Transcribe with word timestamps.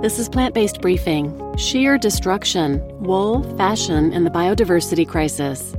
This 0.00 0.18
is 0.18 0.30
Plant 0.30 0.54
Based 0.54 0.80
Briefing 0.80 1.38
Sheer 1.58 1.98
Destruction 1.98 2.80
Wool, 3.00 3.42
Fashion, 3.58 4.14
and 4.14 4.24
the 4.24 4.30
Biodiversity 4.30 5.06
Crisis. 5.06 5.74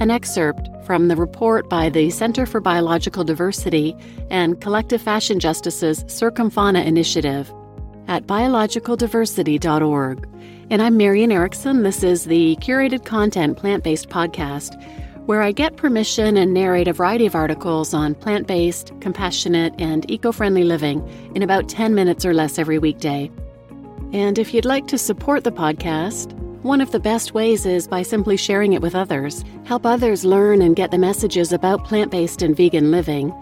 An 0.00 0.10
excerpt 0.10 0.68
from 0.84 1.08
the 1.08 1.16
report 1.16 1.70
by 1.70 1.88
the 1.88 2.10
Center 2.10 2.44
for 2.44 2.60
Biological 2.60 3.24
Diversity 3.24 3.96
and 4.28 4.60
Collective 4.60 5.00
Fashion 5.00 5.40
Justice's 5.40 6.04
Circumfauna 6.04 6.84
Initiative 6.84 7.50
at 8.06 8.26
biologicaldiversity.org. 8.26 10.28
And 10.68 10.82
I'm 10.82 10.98
Marian 10.98 11.32
Erickson. 11.32 11.84
This 11.84 12.02
is 12.02 12.24
the 12.24 12.56
curated 12.56 13.06
content 13.06 13.56
plant 13.56 13.82
based 13.82 14.10
podcast 14.10 14.78
where 15.24 15.40
I 15.40 15.52
get 15.52 15.78
permission 15.78 16.36
and 16.36 16.52
narrate 16.52 16.86
a 16.86 16.92
variety 16.92 17.24
of 17.24 17.34
articles 17.34 17.94
on 17.94 18.14
plant 18.14 18.46
based, 18.46 18.92
compassionate, 19.00 19.72
and 19.78 20.10
eco 20.10 20.32
friendly 20.32 20.64
living 20.64 21.02
in 21.34 21.40
about 21.40 21.70
10 21.70 21.94
minutes 21.94 22.26
or 22.26 22.34
less 22.34 22.58
every 22.58 22.78
weekday. 22.78 23.30
And 24.14 24.38
if 24.38 24.54
you'd 24.54 24.64
like 24.64 24.86
to 24.86 24.96
support 24.96 25.42
the 25.42 25.50
podcast, 25.50 26.34
one 26.62 26.80
of 26.80 26.92
the 26.92 27.00
best 27.00 27.34
ways 27.34 27.66
is 27.66 27.88
by 27.88 28.02
simply 28.02 28.36
sharing 28.36 28.72
it 28.72 28.80
with 28.80 28.94
others. 28.94 29.44
Help 29.64 29.84
others 29.84 30.24
learn 30.24 30.62
and 30.62 30.76
get 30.76 30.92
the 30.92 30.98
messages 30.98 31.52
about 31.52 31.84
plant 31.84 32.12
based 32.12 32.40
and 32.40 32.56
vegan 32.56 32.92
living. 32.92 33.32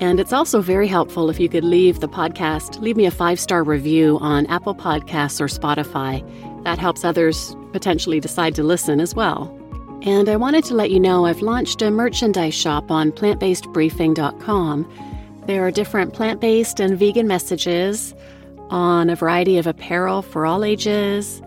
And 0.00 0.18
it's 0.18 0.32
also 0.32 0.62
very 0.62 0.88
helpful 0.88 1.28
if 1.28 1.38
you 1.38 1.50
could 1.50 1.62
leave 1.62 2.00
the 2.00 2.08
podcast, 2.08 2.80
leave 2.80 2.96
me 2.96 3.04
a 3.04 3.10
five 3.10 3.38
star 3.38 3.62
review 3.62 4.16
on 4.22 4.46
Apple 4.46 4.74
Podcasts 4.74 5.42
or 5.42 5.46
Spotify. 5.46 6.24
That 6.64 6.78
helps 6.78 7.04
others 7.04 7.54
potentially 7.72 8.18
decide 8.18 8.54
to 8.54 8.62
listen 8.62 9.00
as 9.00 9.14
well. 9.14 9.54
And 10.06 10.30
I 10.30 10.36
wanted 10.36 10.64
to 10.64 10.74
let 10.74 10.90
you 10.90 11.00
know 11.00 11.26
I've 11.26 11.42
launched 11.42 11.82
a 11.82 11.90
merchandise 11.90 12.54
shop 12.54 12.90
on 12.90 13.12
plantbasedbriefing.com. 13.12 14.90
There 15.44 15.66
are 15.66 15.70
different 15.70 16.14
plant 16.14 16.40
based 16.40 16.80
and 16.80 16.98
vegan 16.98 17.28
messages 17.28 18.14
on 18.70 19.10
a 19.10 19.16
variety 19.16 19.58
of 19.58 19.66
apparel 19.66 20.22
for 20.22 20.46
all 20.46 20.64
ages. 20.64 21.42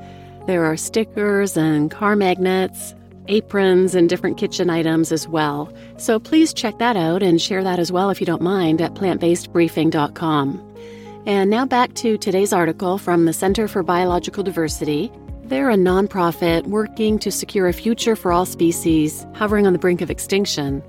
There 0.48 0.66
are 0.66 0.78
stickers 0.78 1.56
and 1.56 1.92
car 1.92 2.16
magnets, 2.16 2.96
aprons, 3.28 3.96
and 3.96 4.10
different 4.10 4.38
kitchen 4.38 4.70
items 4.70 5.12
as 5.12 5.28
well. 5.28 5.72
So 5.98 6.20
please 6.20 6.54
check 6.54 6.80
that 6.80 6.98
out 6.98 7.22
and 7.22 7.42
share 7.42 7.64
that 7.64 7.80
as 7.80 7.92
well 7.92 8.10
if 8.10 8.20
you 8.20 8.26
don't 8.26 8.42
mind 8.42 8.82
at 8.82 8.94
plantbasedbriefing.com. 8.96 10.68
And 11.28 11.52
now 11.52 11.66
back 11.66 11.94
to 11.96 12.18
today's 12.18 12.52
article 12.52 12.98
from 12.98 13.26
the 13.26 13.34
Center 13.34 13.68
for 13.68 13.84
Biological 13.84 14.44
Diversity. 14.44 15.12
They're 15.52 15.70
a 15.70 15.76
nonprofit 15.76 16.68
working 16.68 17.20
to 17.20 17.30
secure 17.30 17.68
a 17.68 17.74
future 17.74 18.16
for 18.16 18.32
all 18.32 18.46
species 18.46 19.28
hovering 19.34 19.68
on 19.68 19.74
the 19.74 19.80
brink 19.80 20.00
of 20.00 20.10
extinction. 20.10 20.82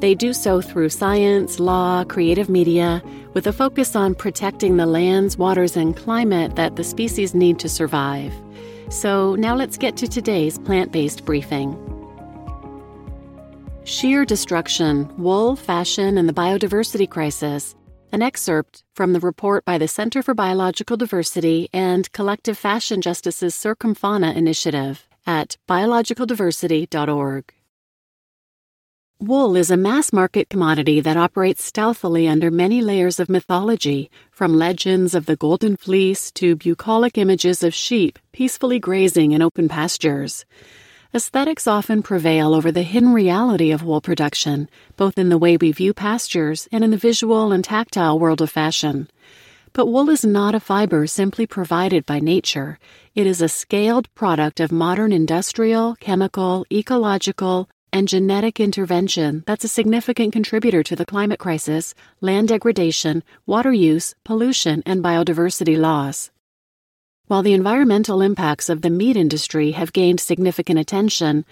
They 0.00 0.16
do 0.16 0.32
so 0.32 0.60
through 0.60 0.88
science, 0.88 1.60
law, 1.60 2.02
creative 2.02 2.48
media, 2.48 3.04
with 3.34 3.46
a 3.46 3.52
focus 3.52 3.94
on 3.94 4.16
protecting 4.16 4.78
the 4.78 4.86
lands, 4.86 5.38
waters, 5.38 5.76
and 5.76 5.96
climate 5.96 6.56
that 6.56 6.74
the 6.74 6.82
species 6.82 7.36
need 7.36 7.60
to 7.60 7.68
survive. 7.68 8.32
So 8.88 9.36
now 9.36 9.54
let's 9.54 9.78
get 9.78 9.96
to 9.98 10.08
today's 10.08 10.58
plant 10.58 10.90
based 10.90 11.24
briefing. 11.24 11.78
Sheer 13.84 14.24
Destruction 14.24 15.08
Wool, 15.18 15.54
Fashion, 15.54 16.18
and 16.18 16.28
the 16.28 16.34
Biodiversity 16.34 17.08
Crisis. 17.08 17.76
An 18.12 18.22
excerpt 18.22 18.82
from 18.92 19.12
the 19.12 19.20
report 19.20 19.64
by 19.64 19.78
the 19.78 19.86
Center 19.86 20.20
for 20.20 20.34
Biological 20.34 20.96
Diversity 20.96 21.68
and 21.72 22.10
Collective 22.10 22.58
Fashion 22.58 23.00
Justice's 23.00 23.54
Circumfauna 23.54 24.34
Initiative 24.34 25.06
at 25.28 25.56
biologicaldiversity.org. 25.68 27.54
Wool 29.20 29.54
is 29.54 29.70
a 29.70 29.76
mass 29.76 30.12
market 30.12 30.48
commodity 30.48 30.98
that 31.00 31.16
operates 31.16 31.62
stealthily 31.62 32.26
under 32.26 32.50
many 32.50 32.80
layers 32.80 33.20
of 33.20 33.28
mythology, 33.28 34.10
from 34.32 34.58
legends 34.58 35.14
of 35.14 35.26
the 35.26 35.36
Golden 35.36 35.76
Fleece 35.76 36.32
to 36.32 36.56
bucolic 36.56 37.16
images 37.16 37.62
of 37.62 37.72
sheep 37.72 38.18
peacefully 38.32 38.80
grazing 38.80 39.30
in 39.30 39.40
open 39.40 39.68
pastures. 39.68 40.44
Aesthetics 41.12 41.66
often 41.66 42.04
prevail 42.04 42.54
over 42.54 42.70
the 42.70 42.84
hidden 42.84 43.12
reality 43.12 43.72
of 43.72 43.82
wool 43.82 44.00
production, 44.00 44.68
both 44.96 45.18
in 45.18 45.28
the 45.28 45.38
way 45.38 45.56
we 45.56 45.72
view 45.72 45.92
pastures 45.92 46.68
and 46.70 46.84
in 46.84 46.92
the 46.92 46.96
visual 46.96 47.50
and 47.50 47.64
tactile 47.64 48.16
world 48.16 48.40
of 48.40 48.48
fashion. 48.48 49.10
But 49.72 49.86
wool 49.86 50.08
is 50.08 50.24
not 50.24 50.54
a 50.54 50.60
fiber 50.60 51.08
simply 51.08 51.48
provided 51.48 52.06
by 52.06 52.20
nature. 52.20 52.78
It 53.16 53.26
is 53.26 53.42
a 53.42 53.48
scaled 53.48 54.08
product 54.14 54.60
of 54.60 54.70
modern 54.70 55.12
industrial, 55.12 55.96
chemical, 55.96 56.64
ecological, 56.70 57.68
and 57.92 58.06
genetic 58.06 58.60
intervention 58.60 59.42
that's 59.48 59.64
a 59.64 59.68
significant 59.68 60.32
contributor 60.32 60.84
to 60.84 60.94
the 60.94 61.04
climate 61.04 61.40
crisis, 61.40 61.92
land 62.20 62.46
degradation, 62.46 63.24
water 63.46 63.72
use, 63.72 64.14
pollution, 64.22 64.80
and 64.86 65.02
biodiversity 65.02 65.76
loss. 65.76 66.30
While 67.30 67.44
the 67.44 67.52
environmental 67.52 68.22
impacts 68.22 68.68
of 68.68 68.82
the 68.82 68.90
meat 68.90 69.16
industry 69.16 69.70
have 69.70 69.92
gained 69.92 70.18
significant 70.18 70.80
attention, 70.80 71.44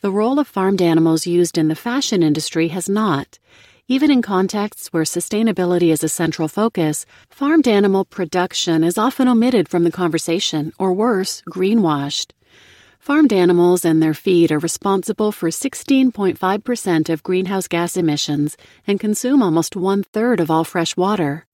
the 0.00 0.12
role 0.12 0.38
of 0.38 0.46
farmed 0.46 0.80
animals 0.80 1.26
used 1.26 1.58
in 1.58 1.66
the 1.66 1.74
fashion 1.74 2.22
industry 2.22 2.68
has 2.68 2.88
not. 2.88 3.40
Even 3.88 4.12
in 4.12 4.22
contexts 4.22 4.92
where 4.92 5.02
sustainability 5.02 5.90
is 5.90 6.04
a 6.04 6.08
central 6.08 6.46
focus, 6.46 7.04
farmed 7.30 7.66
animal 7.66 8.04
production 8.04 8.84
is 8.84 8.96
often 8.96 9.26
omitted 9.26 9.68
from 9.68 9.82
the 9.82 9.90
conversation, 9.90 10.72
or 10.78 10.92
worse, 10.92 11.42
greenwashed. 11.50 12.30
Farmed 13.00 13.32
animals 13.32 13.84
and 13.84 14.00
their 14.00 14.14
feed 14.14 14.52
are 14.52 14.60
responsible 14.60 15.32
for 15.32 15.48
16.5% 15.48 17.08
of 17.08 17.22
greenhouse 17.24 17.66
gas 17.66 17.96
emissions 17.96 18.56
and 18.86 19.00
consume 19.00 19.42
almost 19.42 19.74
one 19.74 20.04
third 20.04 20.38
of 20.38 20.48
all 20.48 20.62
fresh 20.62 20.96
water. 20.96 21.44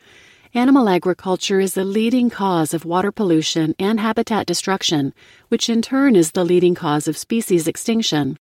Animal 0.54 0.88
agriculture 0.88 1.60
is 1.60 1.74
the 1.74 1.84
leading 1.84 2.28
cause 2.28 2.74
of 2.74 2.84
water 2.84 3.12
pollution 3.12 3.72
and 3.78 4.00
habitat 4.00 4.46
destruction, 4.46 5.14
which 5.46 5.68
in 5.68 5.80
turn 5.80 6.16
is 6.16 6.32
the 6.32 6.42
leading 6.42 6.74
cause 6.74 7.06
of 7.06 7.16
species 7.16 7.68
extinction. 7.68 8.36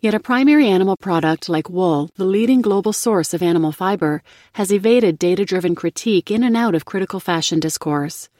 Yet 0.00 0.14
a 0.14 0.18
primary 0.18 0.66
animal 0.66 0.96
product 0.96 1.50
like 1.50 1.68
wool, 1.68 2.08
the 2.16 2.24
leading 2.24 2.62
global 2.62 2.94
source 2.94 3.34
of 3.34 3.42
animal 3.42 3.70
fiber, 3.70 4.22
has 4.54 4.72
evaded 4.72 5.18
data 5.18 5.44
driven 5.44 5.74
critique 5.74 6.30
in 6.30 6.42
and 6.42 6.56
out 6.56 6.74
of 6.74 6.86
critical 6.86 7.20
fashion 7.20 7.60
discourse. 7.60 8.30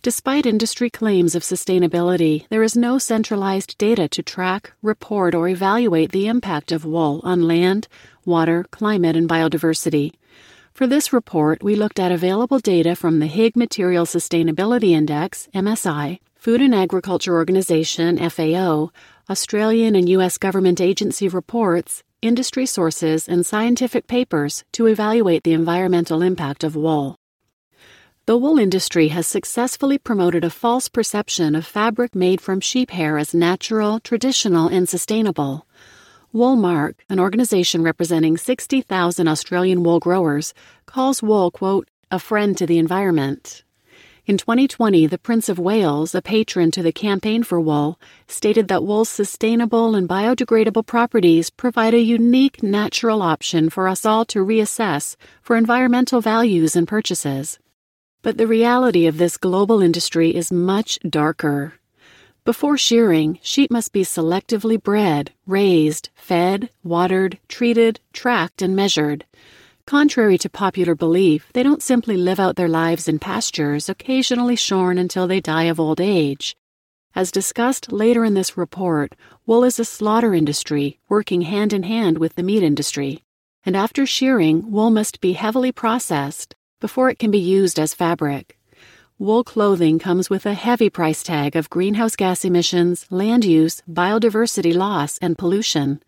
Despite 0.00 0.46
industry 0.46 0.90
claims 0.90 1.34
of 1.34 1.42
sustainability, 1.42 2.46
there 2.50 2.62
is 2.62 2.76
no 2.76 2.98
centralized 2.98 3.76
data 3.78 4.06
to 4.10 4.22
track, 4.22 4.74
report, 4.80 5.34
or 5.34 5.48
evaluate 5.48 6.12
the 6.12 6.28
impact 6.28 6.70
of 6.70 6.84
wool 6.84 7.20
on 7.24 7.48
land, 7.48 7.88
water, 8.24 8.64
climate, 8.70 9.16
and 9.16 9.28
biodiversity. 9.28 10.12
For 10.78 10.86
this 10.86 11.12
report, 11.12 11.60
we 11.60 11.74
looked 11.74 11.98
at 11.98 12.12
available 12.12 12.60
data 12.60 12.94
from 12.94 13.18
the 13.18 13.26
Higg 13.26 13.56
Material 13.56 14.06
Sustainability 14.06 14.90
Index, 14.90 15.48
MSI, 15.52 16.20
Food 16.36 16.62
and 16.62 16.72
Agriculture 16.72 17.34
Organization, 17.34 18.16
FAO, 18.30 18.92
Australian 19.28 19.96
and 19.96 20.08
U.S. 20.10 20.38
government 20.38 20.80
agency 20.80 21.26
reports, 21.26 22.04
industry 22.22 22.64
sources, 22.64 23.26
and 23.26 23.44
scientific 23.44 24.06
papers 24.06 24.62
to 24.70 24.86
evaluate 24.86 25.42
the 25.42 25.52
environmental 25.52 26.22
impact 26.22 26.62
of 26.62 26.76
wool. 26.76 27.16
The 28.26 28.38
wool 28.38 28.56
industry 28.56 29.08
has 29.08 29.26
successfully 29.26 29.98
promoted 29.98 30.44
a 30.44 30.48
false 30.48 30.88
perception 30.88 31.56
of 31.56 31.66
fabric 31.66 32.14
made 32.14 32.40
from 32.40 32.60
sheep 32.60 32.92
hair 32.92 33.18
as 33.18 33.34
natural, 33.34 33.98
traditional, 33.98 34.68
and 34.68 34.88
sustainable. 34.88 35.66
Woolmark, 36.34 36.96
an 37.08 37.18
organization 37.18 37.82
representing 37.82 38.36
60,000 38.36 39.26
Australian 39.26 39.82
wool 39.82 39.98
growers, 39.98 40.52
calls 40.84 41.22
wool, 41.22 41.50
quote, 41.50 41.88
a 42.10 42.18
friend 42.18 42.54
to 42.58 42.66
the 42.66 42.78
environment. 42.78 43.64
In 44.26 44.36
2020, 44.36 45.06
the 45.06 45.16
Prince 45.16 45.48
of 45.48 45.58
Wales, 45.58 46.14
a 46.14 46.20
patron 46.20 46.70
to 46.72 46.82
the 46.82 46.92
Campaign 46.92 47.42
for 47.44 47.58
Wool, 47.58 47.98
stated 48.26 48.68
that 48.68 48.84
wool's 48.84 49.08
sustainable 49.08 49.94
and 49.94 50.06
biodegradable 50.06 50.84
properties 50.84 51.48
provide 51.48 51.94
a 51.94 51.98
unique 51.98 52.62
natural 52.62 53.22
option 53.22 53.70
for 53.70 53.88
us 53.88 54.04
all 54.04 54.26
to 54.26 54.44
reassess 54.44 55.16
for 55.40 55.56
environmental 55.56 56.20
values 56.20 56.76
and 56.76 56.86
purchases. 56.86 57.58
But 58.20 58.36
the 58.36 58.46
reality 58.46 59.06
of 59.06 59.16
this 59.16 59.38
global 59.38 59.80
industry 59.80 60.36
is 60.36 60.52
much 60.52 60.98
darker. 61.08 61.77
Before 62.48 62.78
shearing, 62.78 63.38
sheep 63.42 63.70
must 63.70 63.92
be 63.92 64.04
selectively 64.04 64.82
bred, 64.82 65.32
raised, 65.46 66.08
fed, 66.14 66.70
watered, 66.82 67.38
treated, 67.46 68.00
tracked, 68.14 68.62
and 68.62 68.74
measured. 68.74 69.26
Contrary 69.84 70.38
to 70.38 70.48
popular 70.48 70.94
belief, 70.94 71.50
they 71.52 71.62
don't 71.62 71.82
simply 71.82 72.16
live 72.16 72.40
out 72.40 72.56
their 72.56 72.66
lives 72.66 73.06
in 73.06 73.18
pastures, 73.18 73.90
occasionally 73.90 74.56
shorn 74.56 74.96
until 74.96 75.26
they 75.26 75.40
die 75.40 75.64
of 75.64 75.78
old 75.78 76.00
age. 76.00 76.56
As 77.14 77.30
discussed 77.30 77.92
later 77.92 78.24
in 78.24 78.32
this 78.32 78.56
report, 78.56 79.14
wool 79.44 79.62
is 79.62 79.78
a 79.78 79.84
slaughter 79.84 80.32
industry 80.32 80.98
working 81.06 81.42
hand 81.42 81.74
in 81.74 81.82
hand 81.82 82.16
with 82.16 82.34
the 82.34 82.42
meat 82.42 82.62
industry. 82.62 83.24
And 83.62 83.76
after 83.76 84.06
shearing, 84.06 84.70
wool 84.70 84.88
must 84.88 85.20
be 85.20 85.34
heavily 85.34 85.70
processed, 85.70 86.56
before 86.80 87.10
it 87.10 87.18
can 87.18 87.30
be 87.30 87.38
used 87.38 87.78
as 87.78 87.92
fabric. 87.92 88.57
Wool 89.20 89.42
clothing 89.42 89.98
comes 89.98 90.30
with 90.30 90.46
a 90.46 90.54
heavy 90.54 90.88
price 90.88 91.24
tag 91.24 91.56
of 91.56 91.68
greenhouse 91.70 92.14
gas 92.14 92.44
emissions, 92.44 93.04
land 93.10 93.44
use, 93.44 93.82
biodiversity 93.90 94.72
loss, 94.72 95.18
and 95.18 95.36
pollution. 95.36 96.00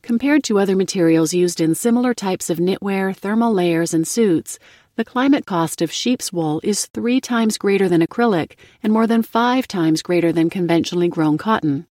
Compared 0.00 0.44
to 0.44 0.60
other 0.60 0.76
materials 0.76 1.34
used 1.34 1.60
in 1.60 1.74
similar 1.74 2.14
types 2.14 2.48
of 2.48 2.58
knitwear, 2.58 3.16
thermal 3.16 3.52
layers, 3.52 3.92
and 3.92 4.06
suits, 4.06 4.60
the 4.94 5.04
climate 5.04 5.44
cost 5.44 5.82
of 5.82 5.90
sheep's 5.90 6.32
wool 6.32 6.60
is 6.62 6.86
three 6.86 7.20
times 7.20 7.58
greater 7.58 7.88
than 7.88 8.00
acrylic 8.00 8.52
and 8.80 8.92
more 8.92 9.08
than 9.08 9.24
five 9.24 9.66
times 9.66 10.00
greater 10.00 10.30
than 10.30 10.48
conventionally 10.48 11.08
grown 11.08 11.36
cotton. 11.36 11.88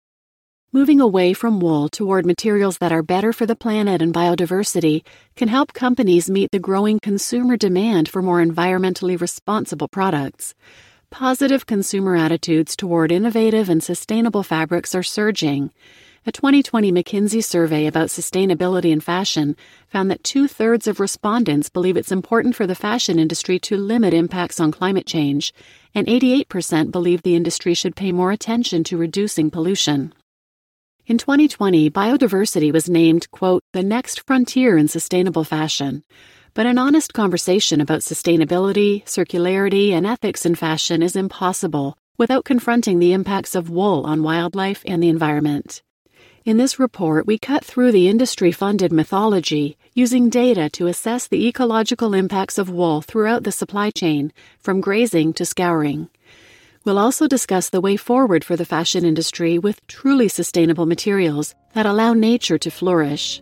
Moving 0.75 1.03
away 1.03 1.35
from 1.35 1.61
wool 1.61 1.91
toward 1.91 2.25
materials 2.25 2.79
that 2.79 2.93
are 2.93 3.03
better 3.03 3.35
for 3.35 3.45
the 3.45 3.55
planet 3.55 4.01
and 4.01 4.15
biodiversity 4.15 5.05
can 5.37 5.49
help 5.49 5.75
companies 5.75 6.31
meet 6.31 6.51
the 6.51 6.59
growing 6.59 6.99
consumer 6.99 7.59
demand 7.59 8.09
for 8.09 8.23
more 8.23 8.43
environmentally 8.43 9.21
responsible 9.21 9.87
products. 9.87 10.55
Positive 11.11 11.67
consumer 11.67 12.17
attitudes 12.17 12.75
toward 12.75 13.13
innovative 13.13 13.69
and 13.69 13.83
sustainable 13.83 14.43
fabrics 14.43 14.95
are 14.95 15.03
surging. 15.03 15.71
A 16.25 16.33
2020 16.33 16.91
McKinsey 16.91 17.45
survey 17.45 17.87
about 17.87 18.09
sustainability 18.09 18.93
in 18.93 19.01
fashion 19.01 19.57
found 19.89 20.11
that 20.11 20.25
two 20.25 20.49
thirds 20.49 20.87
of 20.87 21.01
respondents 21.01 21.69
believe 21.69 21.99
it's 21.99 22.11
important 22.11 22.57
for 22.57 22.67
the 22.67 22.75
fashion 22.75 23.19
industry 23.19 23.59
to 23.59 23.77
limit 23.77 24.15
impacts 24.15 24.59
on 24.59 24.73
climate 24.73 25.05
change, 25.05 25.53
and 25.95 26.07
88% 26.07 26.91
believe 26.91 27.21
the 27.21 27.37
industry 27.37 27.75
should 27.75 27.95
pay 27.95 28.11
more 28.11 28.33
attention 28.33 28.83
to 28.85 28.97
reducing 28.97 29.51
pollution. 29.51 30.15
In 31.13 31.19
2020, 31.19 31.91
biodiversity 31.91 32.73
was 32.73 32.89
named, 32.89 33.31
quote, 33.31 33.63
the 33.75 33.83
next 33.83 34.27
frontier 34.27 34.79
in 34.79 34.89
sustainable 34.89 35.45
fashion. 35.45 36.05
But 36.55 36.65
an 36.65 36.79
honest 36.79 37.13
conversation 37.13 37.83
about 37.83 38.01
sustainability, 38.01 39.05
circularity, 39.05 39.91
and 39.91 40.07
ethics 40.07 40.47
in 40.47 40.55
fashion 40.55 41.03
is 41.03 41.15
impossible 41.15 41.99
without 42.17 42.47
confronting 42.47 42.99
the 42.99 43.13
impacts 43.13 43.55
of 43.55 43.69
wool 43.69 44.07
on 44.07 44.23
wildlife 44.23 44.83
and 44.87 45.03
the 45.03 45.11
environment. 45.11 45.83
In 46.47 46.57
this 46.57 46.79
report, 46.79 47.27
we 47.27 47.37
cut 47.37 47.63
through 47.63 47.93
the 47.93 48.09
industry 48.09 48.51
funded 48.51 48.91
mythology 48.91 49.77
using 49.93 50.31
data 50.31 50.71
to 50.71 50.87
assess 50.87 51.29
the 51.29 51.47
ecological 51.47 52.15
impacts 52.15 52.57
of 52.57 52.71
wool 52.71 53.03
throughout 53.03 53.45
the 53.45 53.53
supply 53.53 53.91
chain, 53.91 54.33
from 54.59 54.81
grazing 54.81 55.35
to 55.35 55.45
scouring. 55.45 56.09
We'll 56.85 56.99
also 56.99 57.29
discuss 57.29 57.71
the 57.71 57.81
way 57.81 57.97
forward 57.97 58.45
for 58.45 58.57
the 58.57 58.65
fashion 58.65 59.05
industry 59.05 59.57
with 59.59 59.87
truly 59.87 60.27
sustainable 60.27 60.87
materials 60.87 61.55
that 61.75 61.87
allow 61.87 62.13
nature 62.13 62.59
to 62.59 62.71
flourish. 62.71 63.41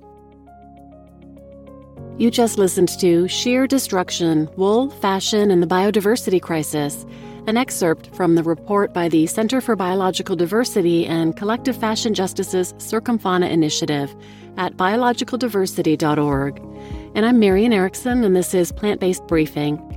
You 2.18 2.30
just 2.30 2.58
listened 2.58 2.90
to 3.00 3.28
Sheer 3.28 3.66
Destruction 3.66 4.46
Wool, 4.56 4.90
Fashion, 4.90 5.50
and 5.50 5.62
the 5.62 5.66
Biodiversity 5.66 6.42
Crisis, 6.42 7.06
an 7.46 7.56
excerpt 7.56 8.14
from 8.14 8.34
the 8.34 8.42
report 8.42 8.92
by 8.92 9.08
the 9.08 9.26
Center 9.26 9.62
for 9.62 9.74
Biological 9.74 10.36
Diversity 10.36 11.06
and 11.06 11.34
Collective 11.34 11.76
Fashion 11.78 12.12
Justice's 12.12 12.74
Circumfauna 12.74 13.50
Initiative 13.50 14.14
at 14.58 14.76
biologicaldiversity.org. 14.76 16.60
And 17.14 17.24
I'm 17.24 17.38
Marian 17.38 17.72
Erickson, 17.72 18.22
and 18.22 18.36
this 18.36 18.52
is 18.52 18.70
Plant 18.70 19.00
Based 19.00 19.26
Briefing. 19.26 19.89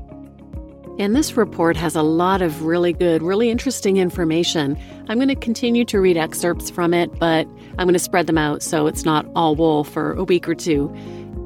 And 0.99 1.15
this 1.15 1.35
report 1.35 1.75
has 1.75 1.95
a 1.95 2.03
lot 2.03 2.43
of 2.43 2.63
really 2.63 2.93
good, 2.93 3.23
really 3.23 3.49
interesting 3.49 3.97
information. 3.97 4.77
I'm 5.09 5.17
going 5.17 5.27
to 5.27 5.35
continue 5.35 5.85
to 5.85 5.99
read 5.99 6.17
excerpts 6.17 6.69
from 6.69 6.93
it, 6.93 7.17
but 7.17 7.47
I'm 7.79 7.87
going 7.87 7.93
to 7.93 7.99
spread 7.99 8.27
them 8.27 8.37
out 8.37 8.61
so 8.61 8.85
it's 8.85 9.03
not 9.03 9.25
all 9.35 9.55
wool 9.55 9.83
for 9.83 10.13
a 10.13 10.23
week 10.23 10.47
or 10.47 10.53
two, 10.53 10.95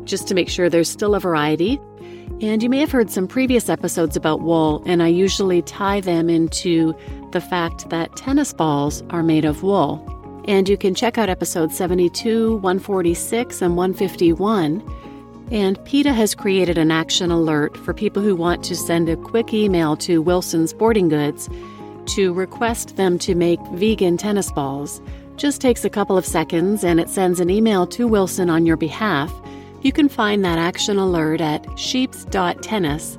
just 0.03 0.27
to 0.27 0.35
make 0.35 0.49
sure 0.49 0.69
there's 0.69 0.89
still 0.89 1.15
a 1.15 1.19
variety. 1.19 1.79
And 2.41 2.61
you 2.61 2.69
may 2.69 2.79
have 2.79 2.91
heard 2.91 3.09
some 3.09 3.25
previous 3.25 3.69
episodes 3.69 4.17
about 4.17 4.41
wool, 4.41 4.83
and 4.85 5.01
I 5.01 5.07
usually 5.07 5.61
tie 5.61 6.01
them 6.01 6.29
into 6.29 6.93
the 7.31 7.41
fact 7.41 7.89
that 7.89 8.15
tennis 8.17 8.53
balls 8.53 9.01
are 9.09 9.23
made 9.23 9.45
of 9.45 9.63
wool. 9.63 10.03
And 10.45 10.67
you 10.67 10.77
can 10.77 10.93
check 10.93 11.17
out 11.17 11.29
episodes 11.29 11.75
72, 11.75 12.57
146, 12.57 13.61
and 13.61 13.77
151 13.77 14.81
and 15.51 15.83
PETA 15.85 16.13
has 16.13 16.35
created 16.35 16.77
an 16.77 16.91
action 16.91 17.31
alert 17.31 17.77
for 17.77 17.93
people 17.93 18.21
who 18.21 18.35
want 18.35 18.63
to 18.65 18.75
send 18.75 19.09
a 19.09 19.15
quick 19.15 19.53
email 19.53 19.95
to 19.97 20.21
Wilson's 20.21 20.71
Sporting 20.71 21.09
Goods 21.09 21.49
to 22.07 22.33
request 22.33 22.95
them 22.95 23.19
to 23.19 23.35
make 23.35 23.59
vegan 23.73 24.17
tennis 24.17 24.51
balls. 24.51 25.01
Just 25.35 25.61
takes 25.61 25.85
a 25.85 25.89
couple 25.89 26.17
of 26.17 26.25
seconds 26.25 26.83
and 26.83 26.99
it 26.99 27.09
sends 27.09 27.39
an 27.39 27.49
email 27.49 27.85
to 27.87 28.07
Wilson 28.07 28.49
on 28.49 28.65
your 28.65 28.77
behalf. 28.77 29.31
You 29.81 29.91
can 29.91 30.09
find 30.09 30.43
that 30.43 30.57
action 30.57 30.97
alert 30.97 31.41
at 31.41 31.65
sheeps.tennis. 31.77 33.17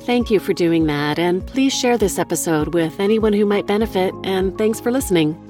Thank 0.00 0.30
you 0.30 0.40
for 0.40 0.54
doing 0.54 0.86
that, 0.86 1.18
and 1.18 1.46
please 1.46 1.74
share 1.74 1.98
this 1.98 2.18
episode 2.18 2.72
with 2.72 2.98
anyone 3.00 3.34
who 3.34 3.44
might 3.44 3.66
benefit, 3.66 4.14
and 4.24 4.56
thanks 4.56 4.80
for 4.80 4.90
listening. 4.90 5.49